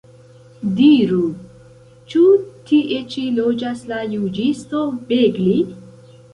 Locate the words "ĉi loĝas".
3.13-3.87